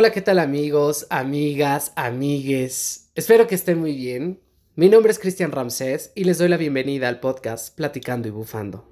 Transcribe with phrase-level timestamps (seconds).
[0.00, 3.10] Hola, ¿qué tal amigos, amigas, amigues?
[3.16, 4.40] Espero que estén muy bien.
[4.76, 8.88] Mi nombre es Cristian Ramsés y les doy la bienvenida al podcast Platicando y Bufando.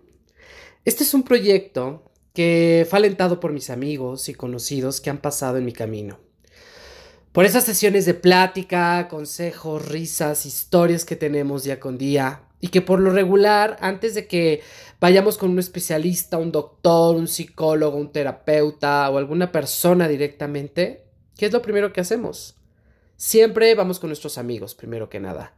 [0.84, 5.58] Este es un proyecto que fue alentado por mis amigos y conocidos que han pasado
[5.58, 6.18] en mi camino.
[7.30, 12.80] Por esas sesiones de plática, consejos, risas, historias que tenemos día con día y que
[12.80, 14.62] por lo regular, antes de que
[15.00, 21.04] vayamos con un especialista, un doctor, un psicólogo, un terapeuta o alguna persona directamente,
[21.36, 22.56] ¿qué es lo primero que hacemos?
[23.16, 25.54] Siempre vamos con nuestros amigos, primero que nada.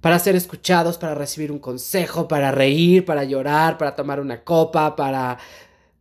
[0.00, 4.96] Para ser escuchados, para recibir un consejo, para reír, para llorar, para tomar una copa,
[4.96, 5.38] para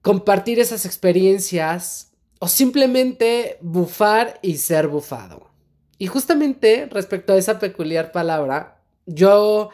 [0.01, 5.49] compartir esas experiencias o simplemente bufar y ser bufado.
[5.97, 9.69] Y justamente respecto a esa peculiar palabra, yo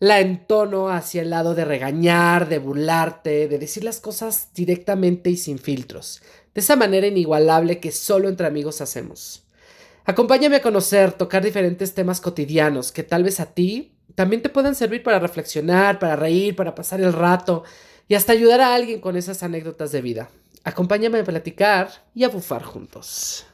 [0.00, 5.36] la entono hacia el lado de regañar, de burlarte, de decir las cosas directamente y
[5.36, 6.22] sin filtros,
[6.54, 9.44] de esa manera inigualable que solo entre amigos hacemos.
[10.06, 14.74] Acompáñame a conocer, tocar diferentes temas cotidianos que tal vez a ti también te puedan
[14.74, 17.62] servir para reflexionar, para reír, para pasar el rato
[18.08, 20.30] y hasta ayudar a alguien con esas anécdotas de vida.
[20.64, 23.44] Acompáñame a platicar y a bufar juntos.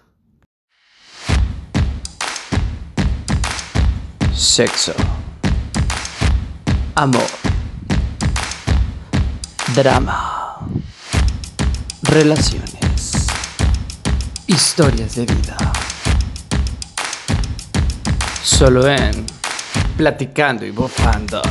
[4.32, 4.94] Sexo
[6.96, 7.28] amor,
[9.74, 10.60] drama,
[12.02, 13.26] relaciones,
[14.46, 15.56] historias de vida.
[18.42, 19.26] Solo en
[19.98, 21.42] Platicando y Bufando.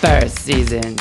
[0.00, 0.94] First Season